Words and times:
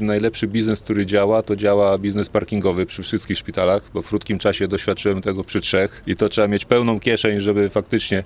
Najlepszy 0.00 0.48
biznes, 0.48 0.82
który 0.82 1.06
działa, 1.06 1.42
to 1.42 1.56
działa 1.56 1.98
biznes 1.98 2.28
parkingowy 2.28 2.86
przy 2.86 3.02
wszystkich 3.02 3.38
szpitalach, 3.38 3.82
bo 3.94 4.02
w 4.02 4.08
krótkim 4.08 4.38
czasie 4.38 4.68
doświadczyłem 4.68 5.22
tego 5.22 5.44
przy 5.44 5.60
trzech 5.60 6.02
i 6.06 6.16
to 6.16 6.28
trzeba 6.28 6.48
mieć 6.48 6.64
pełną 6.64 7.00
kieszeń, 7.00 7.40
żeby 7.40 7.68
faktycznie, 7.68 8.22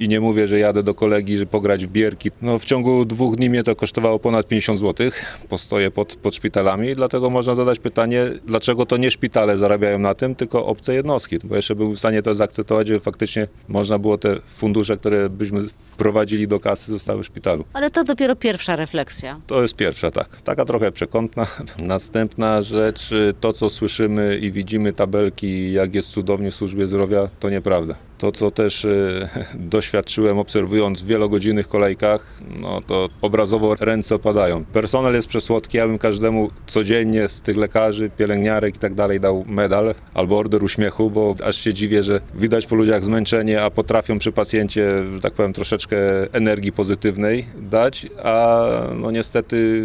i 0.00 0.08
nie 0.08 0.20
mówię, 0.20 0.46
że 0.48 0.58
jadę 0.58 0.82
do 0.82 0.94
kolegi, 0.94 1.38
że 1.38 1.46
pograć 1.46 1.86
w 1.86 1.92
bierki. 1.92 2.30
No 2.42 2.58
w 2.58 2.64
ciągu 2.64 3.04
dwóch 3.04 3.36
dni 3.36 3.50
mnie 3.50 3.62
to 3.62 3.76
kosztowało 3.76 4.18
ponad 4.18 4.48
50 4.48 4.78
zł, 4.78 5.10
postoję 5.48 5.90
pod, 5.90 6.16
pod 6.16 6.34
szpitalami 6.34 6.88
i 6.88 6.96
dlatego 6.96 7.30
można 7.30 7.54
zadać 7.54 7.78
pytanie, 7.78 8.24
dlaczego 8.46 8.86
to 8.86 8.96
nie 8.96 9.10
szpitale 9.10 9.58
zarabiają 9.58 9.98
na 9.98 10.14
tym, 10.14 10.34
tylko 10.34 10.66
obce 10.66 10.94
jednostki, 10.94 11.38
bo 11.44 11.56
jeszcze 11.56 11.74
byłbym 11.74 11.96
w 11.96 11.98
stanie 11.98 12.22
to 12.22 12.34
zaakceptować, 12.34 12.86
żeby 12.86 13.00
faktycznie 13.00 13.46
można 13.68 13.98
było 13.98 14.18
te 14.18 14.36
fundusze, 14.40 14.96
które 14.96 15.30
byśmy 15.30 15.62
wprowadzili 15.68 16.48
do 16.48 16.60
kasy, 16.60 16.92
zostały 16.92 17.22
w 17.22 17.26
szpitalu. 17.26 17.64
Ale 17.72 17.90
to 17.90 18.04
dopiero 18.04 18.36
pierwsza 18.36 18.76
refleksja. 18.76 19.40
To 19.46 19.62
jest 19.62 19.76
pierwsza, 19.76 20.10
tak. 20.10 20.42
Taka 20.42 20.64
trochę 20.64 20.92
przekątna. 21.02 21.46
Następna 21.78 22.62
rzecz, 22.62 23.10
to 23.40 23.52
co 23.52 23.70
słyszymy 23.70 24.38
i 24.38 24.52
widzimy 24.52 24.92
tabelki, 24.92 25.72
jak 25.72 25.94
jest 25.94 26.08
cudownie 26.08 26.50
w 26.50 26.54
służbie 26.54 26.86
zdrowia, 26.88 27.28
to 27.40 27.50
nieprawda. 27.50 27.94
To, 28.22 28.32
co 28.32 28.50
też 28.50 28.84
e, 28.84 29.28
doświadczyłem 29.54 30.38
obserwując 30.38 31.02
w 31.02 31.06
wielogodzinnych 31.06 31.68
kolejkach, 31.68 32.40
no 32.60 32.80
to 32.80 33.08
obrazowo 33.22 33.74
ręce 33.80 34.14
opadają. 34.14 34.64
Personel 34.64 35.14
jest 35.14 35.28
przesłodki, 35.28 35.78
ja 35.78 35.86
bym 35.86 35.98
każdemu 35.98 36.50
codziennie 36.66 37.28
z 37.28 37.42
tych 37.42 37.56
lekarzy, 37.56 38.10
pielęgniarek 38.18 38.76
i 38.76 38.78
tak 38.78 38.94
dalej 38.94 39.20
dał 39.20 39.44
medal 39.46 39.94
albo 40.14 40.38
order 40.38 40.64
uśmiechu, 40.64 41.10
bo 41.10 41.34
aż 41.44 41.56
się 41.56 41.74
dziwię, 41.74 42.02
że 42.02 42.20
widać 42.34 42.66
po 42.66 42.74
ludziach 42.74 43.04
zmęczenie, 43.04 43.62
a 43.62 43.70
potrafią 43.70 44.18
przy 44.18 44.32
pacjencie, 44.32 45.04
że 45.14 45.20
tak 45.20 45.32
powiem, 45.32 45.52
troszeczkę 45.52 45.96
energii 46.32 46.72
pozytywnej 46.72 47.46
dać, 47.56 48.06
a 48.24 48.66
no 48.94 49.10
niestety 49.10 49.82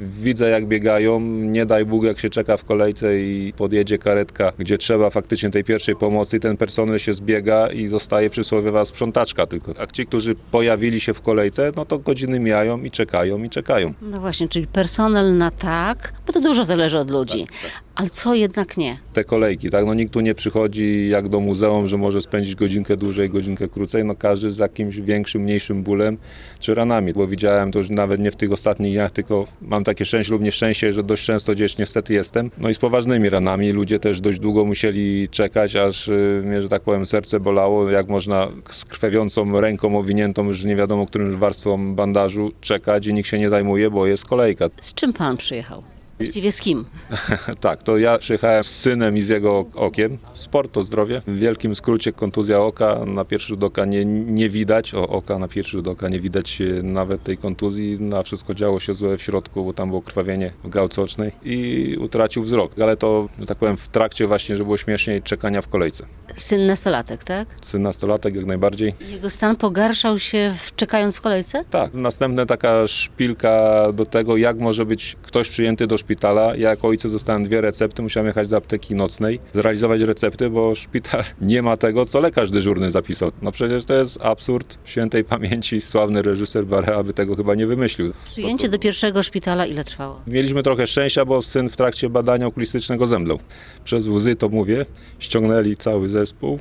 widzę 0.00 0.50
jak 0.50 0.66
biegają, 0.66 1.20
nie 1.20 1.66
daj 1.66 1.84
Bóg 1.84 2.04
jak 2.04 2.18
się 2.18 2.30
czeka 2.30 2.56
w 2.56 2.64
kolejce 2.64 3.20
i 3.20 3.52
podjedzie 3.56 3.98
karetka, 3.98 4.52
gdzie 4.58 4.78
trzeba 4.78 5.10
faktycznie 5.10 5.50
tej 5.50 5.64
pierwszej 5.64 5.96
pomocy 5.96 6.36
i 6.36 6.40
ten 6.40 6.56
personel 6.56 6.98
się 6.98 7.14
zbiega 7.14 7.68
i 7.74 7.88
zostaje 7.88 8.30
przysłowiowa 8.30 8.84
sprzątaczka 8.84 9.46
tylko. 9.46 9.72
A 9.78 9.86
ci, 9.86 10.06
którzy 10.06 10.34
pojawili 10.34 11.00
się 11.00 11.14
w 11.14 11.20
kolejce, 11.20 11.72
no 11.76 11.84
to 11.84 11.98
godziny 11.98 12.40
mijają 12.40 12.82
i 12.82 12.90
czekają 12.90 13.42
i 13.42 13.50
czekają. 13.50 13.92
No 14.02 14.20
właśnie, 14.20 14.48
czyli 14.48 14.66
personel 14.66 15.36
na 15.38 15.50
tak, 15.50 16.12
bo 16.26 16.32
to 16.32 16.40
dużo 16.40 16.64
zależy 16.64 16.98
od 16.98 17.10
ludzi. 17.10 17.46
Ale 17.94 18.08
co 18.08 18.34
jednak 18.34 18.76
nie? 18.76 18.98
Te 19.12 19.24
kolejki, 19.24 19.70
tak, 19.70 19.86
no 19.86 19.94
nikt 19.94 20.12
tu 20.12 20.20
nie 20.20 20.34
przychodzi 20.34 21.08
jak 21.08 21.28
do 21.28 21.40
muzeum, 21.40 21.88
że 21.88 21.96
może 21.96 22.22
spędzić 22.22 22.54
godzinkę 22.54 22.96
dłużej, 22.96 23.30
godzinkę 23.30 23.68
krócej, 23.68 24.04
no 24.04 24.14
każdy 24.14 24.50
z 24.50 24.58
jakimś 24.58 24.96
większym, 24.96 25.42
mniejszym 25.42 25.82
bólem 25.82 26.18
czy 26.60 26.74
ranami, 26.74 27.12
bo 27.12 27.26
widziałem 27.26 27.72
to 27.72 27.78
już 27.78 27.90
nawet 27.90 28.20
nie 28.20 28.30
w 28.30 28.36
tych 28.36 28.52
ostatnich 28.52 28.92
dniach, 28.92 29.10
tylko 29.10 29.46
mam 29.62 29.84
takie 29.84 30.04
szczęście 30.04 30.32
lub 30.32 30.42
nieszczęście, 30.42 30.92
że 30.92 31.02
dość 31.02 31.24
często 31.24 31.52
gdzieś 31.52 31.78
niestety 31.78 32.14
jestem, 32.14 32.50
no 32.58 32.68
i 32.68 32.74
z 32.74 32.78
poważnymi 32.78 33.30
ranami, 33.30 33.70
ludzie 33.70 33.98
też 33.98 34.20
dość 34.20 34.38
długo 34.38 34.64
musieli 34.64 35.28
czekać, 35.28 35.76
aż 35.76 36.08
y, 36.08 36.42
mnie, 36.44 36.62
że 36.62 36.68
tak 36.68 36.82
powiem, 36.82 37.06
serce 37.06 37.40
bolało, 37.40 37.90
jak 37.90 38.08
można 38.08 38.48
z 38.70 38.84
krwawiącą 38.84 39.60
ręką 39.60 39.98
owiniętą 39.98 40.44
już 40.44 40.64
nie 40.64 40.76
wiadomo 40.76 41.06
którym 41.06 41.38
warstwą 41.38 41.94
bandażu 41.94 42.52
czekać 42.60 43.06
i 43.06 43.14
nikt 43.14 43.28
się 43.28 43.38
nie 43.38 43.48
zajmuje, 43.48 43.90
bo 43.90 44.06
jest 44.06 44.24
kolejka. 44.24 44.66
Z 44.80 44.94
czym 44.94 45.12
pan 45.12 45.36
przyjechał? 45.36 45.93
Właściwie 46.18 46.52
z 46.52 46.60
kim? 46.60 46.84
Tak, 47.60 47.82
to 47.82 47.98
ja 47.98 48.18
przyjechałem 48.18 48.64
z 48.64 48.70
synem 48.70 49.16
i 49.16 49.22
z 49.22 49.28
jego 49.28 49.66
okiem. 49.74 50.18
Sport 50.34 50.72
to 50.72 50.82
zdrowie. 50.82 51.22
W 51.26 51.38
wielkim 51.38 51.74
skrócie 51.74 52.12
kontuzja 52.12 52.60
oka 52.60 53.04
na 53.06 53.24
pierwszy 53.24 53.48
rzut 53.48 53.64
oka 53.64 53.84
nie, 53.84 54.04
nie 54.04 54.48
widać. 54.48 54.94
O, 54.94 55.08
oka 55.08 55.38
na 55.38 55.48
pierwszy 55.48 55.72
rzut 55.72 55.88
oka 55.88 56.08
nie 56.08 56.20
widać 56.20 56.62
nawet 56.82 57.22
tej 57.22 57.36
kontuzji. 57.36 58.00
Na 58.00 58.22
wszystko 58.22 58.54
działo 58.54 58.80
się 58.80 58.94
złe 58.94 59.18
w 59.18 59.22
środku, 59.22 59.64
bo 59.64 59.72
tam 59.72 59.88
było 59.88 60.02
krwawienie 60.02 60.52
w 60.64 60.68
gałce 60.68 61.02
ocznej 61.02 61.32
i 61.42 61.96
utracił 62.00 62.42
wzrok. 62.42 62.80
Ale 62.80 62.96
to, 62.96 63.28
że 63.40 63.46
tak 63.46 63.58
powiem, 63.58 63.76
w 63.76 63.88
trakcie 63.88 64.26
właśnie, 64.26 64.56
że 64.56 64.64
było 64.64 64.76
śmieszniej, 64.76 65.22
czekania 65.22 65.62
w 65.62 65.68
kolejce. 65.68 66.06
Syn 66.36 66.66
nastolatek, 66.66 67.24
tak? 67.24 67.48
Syn 67.64 67.82
nastolatek 67.82 68.36
jak 68.36 68.46
najbardziej. 68.46 68.94
Jego 69.10 69.30
stan 69.30 69.56
pogarszał 69.56 70.18
się 70.18 70.54
w, 70.58 70.76
czekając 70.76 71.16
w 71.16 71.20
kolejce? 71.20 71.64
Tak, 71.70 71.94
następna 71.94 72.46
taka 72.46 72.88
szpilka 72.88 73.92
do 73.92 74.06
tego, 74.06 74.36
jak 74.36 74.58
może 74.58 74.86
być 74.86 75.16
ktoś 75.22 75.48
przyjęty 75.48 75.86
do 75.86 75.98
szpitala. 76.04 76.56
Ja 76.56 76.70
jako 76.70 76.88
ojciec 76.88 77.12
dostałem 77.12 77.44
dwie 77.44 77.60
recepty, 77.60 78.02
musiałem 78.02 78.26
jechać 78.26 78.48
do 78.48 78.56
apteki 78.56 78.94
nocnej, 78.94 79.40
zrealizować 79.54 80.00
recepty, 80.00 80.50
bo 80.50 80.74
szpital 80.74 81.22
nie 81.40 81.62
ma 81.62 81.76
tego, 81.76 82.06
co 82.06 82.20
lekarz 82.20 82.50
dyżurny 82.50 82.90
zapisał. 82.90 83.30
No 83.42 83.52
przecież 83.52 83.84
to 83.84 83.94
jest 83.94 84.22
absurd 84.22 84.78
świętej 84.84 85.24
pamięci. 85.24 85.80
Sławny 85.80 86.22
reżyser 86.22 86.66
Barea 86.66 87.02
by 87.02 87.12
tego 87.12 87.36
chyba 87.36 87.54
nie 87.54 87.66
wymyślił. 87.66 88.12
Przyjęcie 88.24 88.68
do 88.68 88.78
pierwszego 88.78 89.22
szpitala 89.22 89.66
ile 89.66 89.84
trwało? 89.84 90.20
Mieliśmy 90.26 90.62
trochę 90.62 90.86
szczęścia, 90.86 91.24
bo 91.24 91.42
syn 91.42 91.68
w 91.68 91.76
trakcie 91.76 92.10
badania 92.10 92.46
okulistycznego 92.46 93.06
zemdlał. 93.06 93.38
Przez 93.84 94.06
łzy 94.08 94.36
to 94.36 94.48
mówię, 94.48 94.86
ściągnęli 95.18 95.76
cały 95.76 96.08
zespół. 96.08 96.58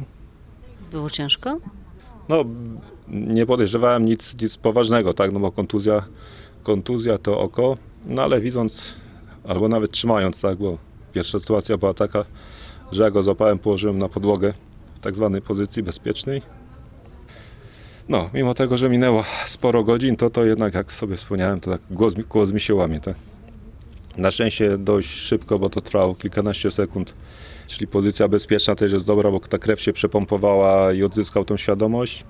Było 0.91 1.09
ciężko? 1.09 1.59
No, 2.29 2.45
nie 3.07 3.45
podejrzewałem 3.45 4.05
nic, 4.05 4.41
nic 4.41 4.57
poważnego, 4.57 5.13
tak, 5.13 5.31
no 5.31 5.39
bo 5.39 5.51
kontuzja, 5.51 6.05
kontuzja 6.63 7.17
to 7.17 7.39
oko, 7.39 7.77
no 8.05 8.23
ale 8.23 8.41
widząc, 8.41 8.93
albo 9.47 9.67
nawet 9.67 9.91
trzymając, 9.91 10.41
tak, 10.41 10.57
bo 10.57 10.77
pierwsza 11.13 11.39
sytuacja 11.39 11.77
była 11.77 11.93
taka, 11.93 12.25
że 12.91 13.03
ja 13.03 13.11
go 13.11 13.23
złapałem, 13.23 13.59
położyłem 13.59 13.97
na 13.97 14.09
podłogę 14.09 14.53
w 14.95 14.99
tak 14.99 15.15
zwanej 15.15 15.41
pozycji 15.41 15.83
bezpiecznej. 15.83 16.41
No, 18.09 18.29
mimo 18.33 18.53
tego, 18.53 18.77
że 18.77 18.89
minęło 18.89 19.23
sporo 19.45 19.83
godzin, 19.83 20.15
to 20.15 20.29
to 20.29 20.45
jednak, 20.45 20.73
jak 20.73 20.93
sobie 20.93 21.15
wspomniałem, 21.15 21.59
to 21.59 21.71
tak 21.71 21.81
głos, 21.91 22.13
głos 22.13 22.51
mi 22.51 22.59
się 22.59 22.75
łamie, 22.75 22.99
tak. 22.99 23.15
Na 24.17 24.31
szczęście 24.31 24.77
dość 24.77 25.09
szybko, 25.09 25.59
bo 25.59 25.69
to 25.69 25.81
trwało 25.81 26.15
kilkanaście 26.15 26.71
sekund, 26.71 27.13
czyli 27.67 27.87
pozycja 27.87 28.27
bezpieczna 28.27 28.75
też 28.75 28.91
jest 28.91 29.05
dobra, 29.05 29.31
bo 29.31 29.39
ta 29.39 29.57
krew 29.57 29.81
się 29.81 29.93
przepompowała 29.93 30.93
i 30.93 31.03
odzyskał 31.03 31.45
tą 31.45 31.57
świadomość. 31.57 32.25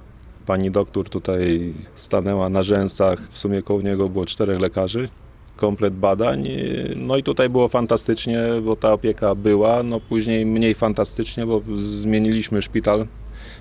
Pani 0.46 0.72
doktor 0.72 1.10
tutaj 1.10 1.74
stanęła 1.96 2.50
na 2.50 2.64
rzęsach, 2.64 3.20
w 3.30 3.38
sumie 3.38 3.62
koło 3.62 3.82
niego 3.82 4.10
było 4.10 4.26
czterech 4.26 4.60
lekarzy, 4.60 5.10
komplet 5.56 5.94
badań. 5.94 6.48
No 6.96 7.18
i 7.18 7.24
tutaj 7.24 7.50
było 7.50 7.68
fantastycznie, 7.68 8.40
bo 8.64 8.76
ta 8.76 8.94
opieka 8.94 9.36
była, 9.36 9.84
no 9.84 10.00
później 10.00 10.46
mniej 10.46 10.74
fantastycznie, 10.74 11.46
bo 11.46 11.62
zmieniliśmy 11.76 12.62
szpital, 12.62 13.08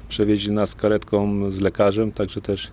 przewieźli 0.09 0.53
nas 0.53 0.75
karetką 0.75 1.51
z 1.51 1.61
lekarzem, 1.61 2.13
także 2.13 2.41
też 2.41 2.73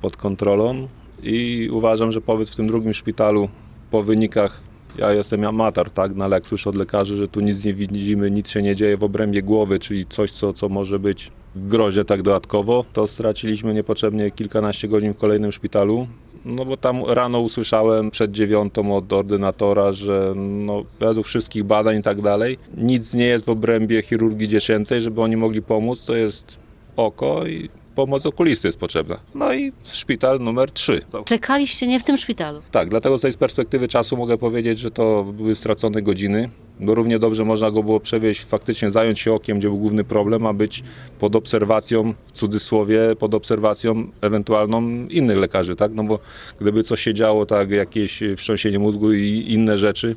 pod 0.00 0.16
kontrolą 0.16 0.88
i 1.22 1.68
uważam, 1.72 2.12
że 2.12 2.20
powiedz 2.20 2.50
w 2.50 2.56
tym 2.56 2.66
drugim 2.66 2.94
szpitalu 2.94 3.48
po 3.90 4.02
wynikach 4.02 4.60
ja 4.98 5.12
jestem 5.12 5.44
amator, 5.44 5.90
tak, 5.90 6.14
no 6.14 6.24
ale 6.24 6.36
jak 6.36 6.46
słyszę 6.46 6.70
od 6.70 6.76
lekarzy, 6.76 7.16
że 7.16 7.28
tu 7.28 7.40
nic 7.40 7.64
nie 7.64 7.74
widzimy, 7.74 8.30
nic 8.30 8.50
się 8.50 8.62
nie 8.62 8.74
dzieje 8.74 8.96
w 8.96 9.04
obrębie 9.04 9.42
głowy, 9.42 9.78
czyli 9.78 10.06
coś, 10.06 10.32
co, 10.32 10.52
co 10.52 10.68
może 10.68 10.98
być 10.98 11.32
w 11.54 11.68
grozie 11.68 12.04
tak 12.04 12.22
dodatkowo, 12.22 12.84
to 12.92 13.06
straciliśmy 13.06 13.74
niepotrzebnie 13.74 14.30
kilkanaście 14.30 14.88
godzin 14.88 15.14
w 15.14 15.16
kolejnym 15.16 15.52
szpitalu. 15.52 16.06
No 16.44 16.64
bo 16.64 16.76
tam 16.76 17.04
rano 17.04 17.40
usłyszałem 17.40 18.10
przed 18.10 18.30
dziewiątą 18.30 18.96
od 18.96 19.12
ordynatora, 19.12 19.92
że 19.92 20.32
no, 20.36 20.82
według 21.00 21.26
wszystkich 21.26 21.64
badań 21.64 21.98
i 21.98 22.02
tak 22.02 22.22
dalej, 22.22 22.58
nic 22.76 23.14
nie 23.14 23.26
jest 23.26 23.44
w 23.44 23.48
obrębie 23.48 24.02
chirurgii 24.02 24.48
dziecięcej, 24.48 25.02
żeby 25.02 25.22
oni 25.22 25.36
mogli 25.36 25.62
pomóc, 25.62 26.04
to 26.04 26.16
jest 26.16 26.58
oko 26.96 27.46
i 27.46 27.68
pomoc 27.94 28.26
okulisty 28.26 28.68
jest 28.68 28.78
potrzebna. 28.78 29.18
No 29.34 29.54
i 29.54 29.72
szpital 29.84 30.40
numer 30.40 30.70
3. 30.70 31.00
Czekaliście 31.24 31.86
nie 31.86 32.00
w 32.00 32.04
tym 32.04 32.16
szpitalu. 32.16 32.62
Tak, 32.70 32.88
dlatego 32.88 33.18
z 33.18 33.20
tej 33.20 33.32
perspektywy 33.32 33.88
czasu 33.88 34.16
mogę 34.16 34.38
powiedzieć, 34.38 34.78
że 34.78 34.90
to 34.90 35.24
były 35.24 35.54
stracone 35.54 36.02
godziny, 36.02 36.50
bo 36.80 36.94
równie 36.94 37.18
dobrze 37.18 37.44
można 37.44 37.70
go 37.70 37.82
było 37.82 38.00
przewieźć, 38.00 38.44
faktycznie 38.44 38.90
zająć 38.90 39.20
się 39.20 39.32
okiem, 39.32 39.58
gdzie 39.58 39.68
był 39.68 39.78
główny 39.78 40.04
problem, 40.04 40.46
a 40.46 40.52
być 40.52 40.82
pod 41.18 41.36
obserwacją, 41.36 42.14
w 42.26 42.32
cudzysłowie, 42.32 43.00
pod 43.18 43.34
obserwacją 43.34 44.06
ewentualną 44.20 45.06
innych 45.06 45.36
lekarzy, 45.36 45.76
tak? 45.76 45.92
No 45.94 46.04
bo 46.04 46.18
gdyby 46.60 46.82
coś 46.82 47.00
się 47.00 47.14
działo, 47.14 47.46
tak, 47.46 47.70
jakieś 47.70 48.20
wstrząsienie 48.36 48.78
mózgu 48.78 49.12
i 49.12 49.44
inne 49.48 49.78
rzeczy, 49.78 50.16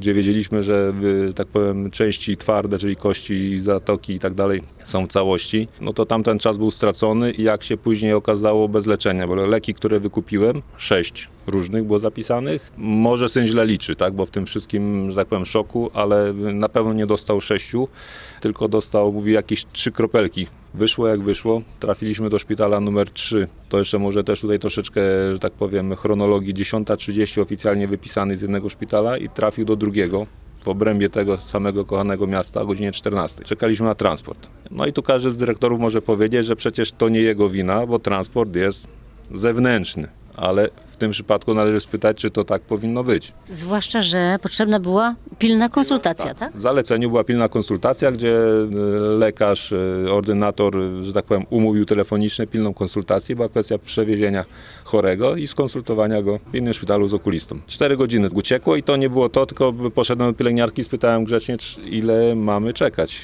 gdzie 0.00 0.14
wiedzieliśmy, 0.14 0.62
że 0.62 0.92
y, 1.30 1.34
tak 1.34 1.46
powiem 1.46 1.90
części 1.90 2.36
twarde, 2.36 2.78
czyli 2.78 2.96
kości, 2.96 3.60
zatoki 3.60 4.14
i 4.14 4.18
tak 4.18 4.34
dalej 4.34 4.62
są 4.84 5.06
w 5.06 5.08
całości, 5.08 5.68
no 5.80 5.92
to 5.92 6.06
tamten 6.06 6.38
czas 6.38 6.58
był 6.58 6.70
stracony 6.70 7.30
i 7.30 7.42
jak 7.42 7.62
się 7.62 7.76
później 7.76 8.12
okazało 8.12 8.68
bez 8.68 8.86
leczenia, 8.86 9.26
bo 9.26 9.34
leki, 9.34 9.74
które 9.74 10.00
wykupiłem, 10.00 10.62
sześć 10.76 11.28
różnych 11.46 11.84
było 11.84 11.98
zapisanych, 11.98 12.72
może 12.76 13.28
syn 13.28 13.46
źle 13.46 13.66
liczy, 13.66 13.96
tak, 13.96 14.14
bo 14.14 14.26
w 14.26 14.30
tym 14.30 14.46
wszystkim, 14.46 15.10
że 15.10 15.16
tak 15.16 15.28
powiem, 15.28 15.46
szoku, 15.46 15.90
ale 15.94 16.32
na 16.32 16.68
pewno 16.68 16.92
nie 16.92 17.06
dostał 17.06 17.40
sześciu, 17.40 17.88
tylko 18.40 18.68
dostał, 18.68 19.12
mówi, 19.12 19.32
jakieś 19.32 19.66
trzy 19.72 19.92
kropelki 19.92 20.46
Wyszło 20.74 21.08
jak 21.08 21.22
wyszło. 21.22 21.62
Trafiliśmy 21.80 22.30
do 22.30 22.38
szpitala 22.38 22.80
numer 22.80 23.10
3. 23.10 23.48
To 23.68 23.78
jeszcze 23.78 23.98
może 23.98 24.24
też 24.24 24.40
tutaj 24.40 24.58
troszeczkę, 24.58 25.00
że 25.32 25.38
tak 25.38 25.52
powiem, 25.52 25.96
chronologii. 25.96 26.54
10.30 26.54 27.40
oficjalnie 27.40 27.88
wypisany 27.88 28.36
z 28.36 28.42
jednego 28.42 28.68
szpitala 28.68 29.16
i 29.16 29.28
trafił 29.28 29.64
do 29.64 29.76
drugiego 29.76 30.26
w 30.64 30.68
obrębie 30.68 31.10
tego 31.10 31.40
samego 31.40 31.84
kochanego 31.84 32.26
miasta 32.26 32.60
o 32.60 32.66
godzinie 32.66 32.92
14. 32.92 33.44
Czekaliśmy 33.44 33.86
na 33.86 33.94
transport. 33.94 34.50
No 34.70 34.86
i 34.86 34.92
tu 34.92 35.02
każdy 35.02 35.30
z 35.30 35.36
dyrektorów 35.36 35.80
może 35.80 36.02
powiedzieć, 36.02 36.46
że 36.46 36.56
przecież 36.56 36.92
to 36.92 37.08
nie 37.08 37.20
jego 37.20 37.48
wina, 37.48 37.86
bo 37.86 37.98
transport 37.98 38.56
jest 38.56 38.88
zewnętrzny. 39.34 40.08
Ale 40.36 40.68
w 40.86 40.96
tym 40.96 41.10
przypadku 41.10 41.54
należy 41.54 41.80
spytać, 41.80 42.16
czy 42.16 42.30
to 42.30 42.44
tak 42.44 42.62
powinno 42.62 43.04
być. 43.04 43.32
Zwłaszcza, 43.50 44.02
że 44.02 44.36
potrzebna 44.42 44.80
była 44.80 45.14
pilna 45.38 45.68
konsultacja, 45.68 46.34
tak? 46.34 46.56
W 46.56 46.60
zaleceniu 46.60 47.10
była 47.10 47.24
pilna 47.24 47.48
konsultacja, 47.48 48.12
gdzie 48.12 48.38
e, 48.38 49.00
lekarz, 49.00 49.72
e, 49.72 50.12
ordynator, 50.12 50.74
że 51.02 51.12
tak 51.12 51.24
powiem, 51.24 51.44
umówił 51.50 51.84
telefonicznie 51.84 52.46
pilną 52.46 52.74
konsultację. 52.74 53.36
Była 53.36 53.48
kwestia 53.48 53.78
przewiezienia 53.78 54.44
chorego 54.84 55.36
i 55.36 55.46
skonsultowania 55.46 56.22
go 56.22 56.38
w 56.52 56.56
innym 56.56 56.74
szpitalu 56.74 57.08
z 57.08 57.14
okulistą. 57.14 57.60
Cztery 57.66 57.96
godziny 57.96 58.28
uciekło 58.34 58.76
i 58.76 58.82
to 58.82 58.96
nie 58.96 59.10
było 59.10 59.28
to, 59.28 59.46
tylko 59.46 59.72
poszedłem 59.72 60.30
do 60.32 60.38
pielęgniarki 60.38 60.80
i 60.80 60.84
spytałem 60.84 61.24
grzecznie, 61.24 61.56
ile 61.84 62.34
mamy 62.34 62.72
czekać. 62.72 63.20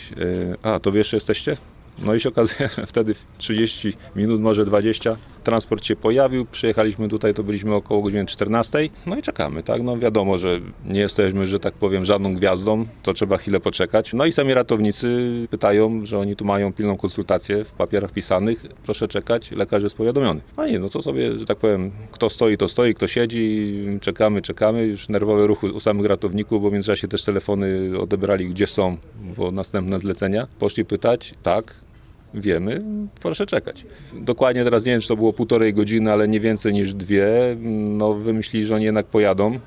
E, 0.63 0.73
A, 0.75 0.81
to 0.81 0.93
wiesz, 0.93 1.09
że 1.09 1.17
jesteście? 1.17 1.57
No 1.99 2.15
i 2.15 2.21
się 2.21 2.29
okazuje, 2.29 2.71
że 2.77 2.87
wtedy 2.87 3.15
30 3.39 3.93
minut, 4.17 4.41
może 4.41 4.65
20, 4.65 5.17
transport 5.45 5.85
się 5.85 5.97
pojawił, 5.97 6.47
przyjechaliśmy 6.47 7.09
tutaj, 7.09 7.35
to 7.35 7.45
byliśmy 7.45 7.75
około 7.75 8.03
godziny 8.03 8.27
14, 8.27 8.79
no 9.07 9.17
i 9.17 9.23
czekamy, 9.23 9.63
tak, 9.63 9.83
no 9.83 9.99
wiadomo, 9.99 10.39
że 10.39 10.61
nie 10.85 11.01
jesteśmy, 11.01 11.47
że 11.47 11.61
tak 11.61 11.75
powiem, 11.75 12.05
żadną 12.05 12.35
gwiazdą, 12.35 12.85
to 13.03 13.13
trzeba 13.13 13.37
chwilę 13.37 13.61
poczekać. 13.61 14.13
No 14.13 14.27
i 14.27 14.33
sami 14.33 14.55
ratownicy 14.55 15.09
pytają, 15.51 16.07
że 16.07 16.19
oni 16.19 16.37
tu 16.37 16.45
mają 16.45 16.73
pilną 16.73 16.97
konsultację 16.97 17.65
w 17.65 17.73
papierach 17.73 18.13
pisanych, 18.13 18.67
proszę 18.85 19.09
czekać, 19.09 19.51
lekarz 19.51 19.83
jest 19.83 19.97
powiadomiony. 19.97 20.41
No 20.57 20.67
i 20.67 20.79
no 20.79 20.89
to 20.89 21.03
sobie, 21.03 21.39
że 21.39 21.45
tak 21.45 21.59
powiem, 21.59 21.91
kto 22.13 22.31
stoi, 22.31 22.57
to 22.57 22.69
stoi, 22.69 22.95
kto 22.95 23.09
siedzi, 23.09 23.75
czekamy, 24.01 24.43
czekamy, 24.43 24.87
już 24.87 25.09
nerwowe 25.09 25.47
ruchy 25.47 25.73
u 25.73 25.81
samych 25.81 26.07
ratowników, 26.07 26.63
bo 26.63 26.71
w 26.71 26.73
międzyczasie 26.73 27.09
też 27.09 27.25
telefony 27.25 27.91
odebrali, 28.01 28.49
gdzie 28.49 28.67
są, 28.67 28.97
bo 29.37 29.51
następne 29.51 30.01
zlecenia. 30.01 30.47
Poszli 30.59 30.85
pytać, 30.85 31.35
tak, 31.43 31.86
Wiemy, 32.35 32.83
proszę 33.21 33.47
czekać. 33.47 33.87
Dokładnie 34.15 34.65
teraz 34.65 34.85
nie 34.85 34.93
wiem, 34.93 35.01
czy 35.01 35.09
to 35.09 35.17
było 35.17 35.33
półtorej 35.33 35.75
godziny, 35.75 36.13
ale 36.13 36.29
nie 36.29 36.41
więcej 36.41 36.73
niż 36.73 36.95
dwie. 36.95 37.27
No 37.73 38.15
wymyślili, 38.15 38.67
że 38.67 38.75
oni 38.75 38.85
jednak 38.85 39.07
pojadą, 39.07 39.59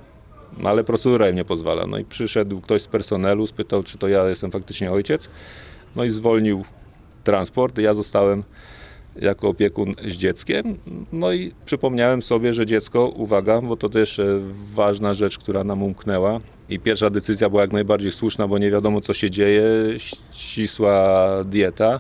no, 0.64 0.70
ale 0.70 0.84
procedura 0.84 1.30
im 1.30 1.36
nie 1.36 1.46
pozwala. 1.46 1.88
No 1.88 1.98
i 1.98 2.06
przyszedł 2.06 2.62
ktoś 2.62 2.82
z 2.82 2.88
personelu, 2.88 3.48
spytał, 3.48 3.84
czy 3.84 3.98
to 3.98 4.08
ja 4.08 4.30
jestem 4.30 4.52
faktycznie 4.52 4.92
ojciec. 4.92 5.30
No 5.96 6.04
i 6.04 6.10
zwolnił 6.10 6.64
transport. 7.24 7.78
Ja 7.78 7.94
zostałem 7.94 8.44
jako 9.16 9.48
opiekun 9.48 9.96
z 10.08 10.12
dzieckiem. 10.12 10.78
No 11.14 11.34
i 11.34 11.52
przypomniałem 11.66 12.22
sobie, 12.22 12.54
że 12.54 12.66
dziecko, 12.66 13.08
uwaga, 13.08 13.62
bo 13.62 13.78
to 13.78 13.90
też 13.90 14.20
e, 14.20 14.40
ważna 14.74 15.14
rzecz, 15.14 15.40
która 15.40 15.64
nam 15.64 15.84
umknęła. 15.84 16.40
I 16.70 16.80
pierwsza 16.80 17.10
decyzja 17.10 17.50
była 17.50 17.62
jak 17.62 17.72
najbardziej 17.72 18.12
słuszna, 18.12 18.48
bo 18.48 18.58
nie 18.58 18.72
wiadomo 18.72 19.02
co 19.02 19.14
się 19.14 19.30
dzieje. 19.30 19.64
Ścisła 20.32 21.28
dieta. 21.46 22.00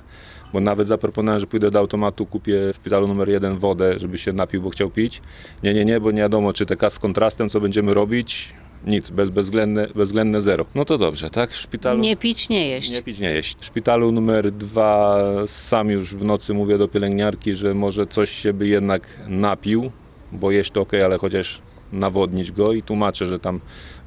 Bo 0.53 0.59
nawet 0.59 0.87
zaproponowałem, 0.87 1.39
że 1.39 1.47
pójdę 1.47 1.71
do 1.71 1.79
automatu, 1.79 2.25
kupię 2.25 2.59
w 2.73 2.75
szpitalu 2.75 3.07
numer 3.07 3.29
jeden 3.29 3.57
wodę, 3.57 3.99
żeby 3.99 4.17
się 4.17 4.33
napił, 4.33 4.61
bo 4.61 4.69
chciał 4.69 4.89
pić. 4.89 5.21
Nie, 5.63 5.73
nie, 5.73 5.85
nie, 5.85 5.99
bo 5.99 6.11
nie 6.11 6.21
wiadomo, 6.21 6.53
czy 6.53 6.65
te 6.65 6.89
z 6.89 6.99
kontrastem, 6.99 7.49
co 7.49 7.61
będziemy 7.61 7.93
robić. 7.93 8.53
Nic, 8.85 9.09
bez, 9.09 9.29
bezwzględne, 9.29 9.87
bezwzględne 9.95 10.41
zero. 10.41 10.65
No 10.75 10.85
to 10.85 10.97
dobrze, 10.97 11.29
tak? 11.29 11.49
W 11.51 11.55
szpitalu... 11.55 12.01
Nie 12.01 12.17
pić, 12.17 12.49
nie 12.49 12.69
jeść. 12.69 12.91
Nie 12.91 13.01
pić, 13.01 13.19
nie 13.19 13.31
jeść. 13.31 13.57
W 13.59 13.65
szpitalu 13.65 14.11
numer 14.11 14.51
dwa 14.51 15.23
sam 15.47 15.89
już 15.89 16.15
w 16.15 16.23
nocy 16.23 16.53
mówię 16.53 16.77
do 16.77 16.87
pielęgniarki, 16.87 17.55
że 17.55 17.73
może 17.73 18.07
coś 18.07 18.29
się 18.29 18.53
by 18.53 18.67
jednak 18.67 19.19
napił, 19.27 19.91
bo 20.31 20.51
jeść 20.51 20.71
to 20.71 20.81
ok, 20.81 20.93
ale 20.93 21.17
chociaż 21.17 21.61
nawodnić 21.91 22.51
go 22.51 22.73
i 22.73 22.83
tłumaczę, 22.83 23.27
że 23.27 23.39
tam 23.39 23.59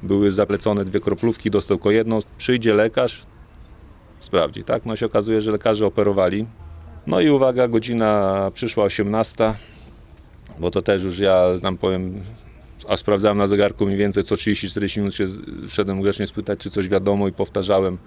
były 0.03 0.31
zaplecone 0.31 0.85
dwie 0.85 0.99
kroplówki, 0.99 1.51
dostał 1.51 1.77
tylko 1.77 1.91
jedną. 1.91 2.19
Przyjdzie 2.37 2.73
lekarz, 2.73 3.23
sprawdzi, 4.23 4.63
tak? 4.63 4.85
No 4.85 4.95
się 4.95 5.05
okazuje, 5.05 5.41
że 5.41 5.51
lekarze 5.51 5.85
operowali. 5.85 6.45
No 7.07 7.21
i 7.21 7.29
uwaga, 7.29 7.67
godzina 7.67 8.51
przyszła 8.53 8.83
18, 8.83 9.53
bo 10.59 10.71
to 10.71 10.81
też 10.81 11.03
już 11.03 11.19
ja 11.19 11.45
tam 11.61 11.77
powiem, 11.77 12.23
a 12.87 12.97
sprawdzałem 12.97 13.37
na 13.37 13.47
zegarku 13.47 13.85
mniej 13.85 13.97
więcej 13.97 14.23
co 14.23 14.35
30-40 14.35 14.97
minut 14.97 15.15
się 15.15 15.27
wszedłem 15.67 16.01
grzecznie 16.01 16.27
spytać, 16.27 16.59
czy 16.59 16.69
coś 16.71 16.89
wiadomo 16.89 17.27
i 17.27 17.31
powtarzałem. 17.31 17.97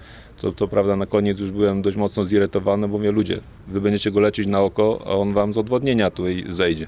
To, 0.40 0.52
to 0.52 0.68
prawda, 0.68 0.96
na 0.96 1.06
koniec 1.06 1.40
już 1.40 1.50
byłem 1.50 1.82
dość 1.82 1.96
mocno 1.96 2.24
zirytowany, 2.24 2.88
bo 2.88 2.98
mówię, 2.98 3.12
ludzie, 3.12 3.38
wy 3.68 3.80
będziecie 3.80 4.10
go 4.10 4.20
leczyć 4.20 4.46
na 4.46 4.60
oko, 4.60 5.02
a 5.06 5.10
on 5.10 5.32
wam 5.32 5.52
z 5.52 5.56
odwodnienia 5.56 6.10
tutaj 6.10 6.44
zejdzie. 6.48 6.86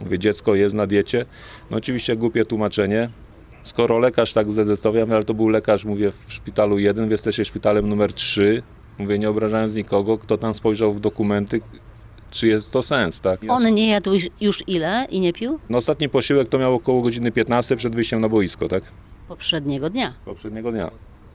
Mówię, 0.00 0.18
dziecko 0.18 0.54
jest 0.54 0.74
na 0.74 0.86
diecie. 0.86 1.26
No 1.70 1.76
oczywiście 1.76 2.16
głupie 2.16 2.44
tłumaczenie. 2.44 3.10
Skoro 3.64 3.98
lekarz 3.98 4.32
tak 4.32 4.52
zdecydował, 4.52 4.94
ja 5.08 5.14
ale 5.14 5.24
to 5.24 5.34
był 5.34 5.48
lekarz, 5.48 5.84
mówię, 5.84 6.12
w 6.26 6.32
szpitalu 6.32 6.78
1, 6.78 7.06
wy 7.06 7.12
jesteście 7.14 7.44
szpitalem 7.44 7.88
numer 7.88 8.12
3. 8.12 8.62
Mówię, 8.98 9.18
nie 9.18 9.30
obrażając 9.30 9.74
nikogo, 9.74 10.18
kto 10.18 10.38
tam 10.38 10.54
spojrzał 10.54 10.94
w 10.94 11.00
dokumenty, 11.00 11.60
czy 12.30 12.48
jest 12.48 12.70
to 12.70 12.82
sens, 12.82 13.20
tak? 13.20 13.40
On 13.48 13.74
nie 13.74 13.88
jadł 13.88 14.12
już- 14.14 14.28
już 14.40 14.68
ile 14.68 15.06
i 15.10 15.20
nie 15.20 15.32
pił? 15.32 15.58
No 15.70 15.78
ostatni 15.78 16.08
posiłek 16.08 16.48
to 16.48 16.58
miał 16.58 16.74
około 16.74 17.02
godziny 17.02 17.32
15 17.32 17.76
przed 17.76 17.94
wyjściem 17.94 18.20
na 18.20 18.28
boisko, 18.28 18.68
tak? 18.68 18.82
Poprzedniego 19.28 19.90
dnia. 19.90 20.14
Poprzedniego 20.24 20.72
dnia. 20.72 20.90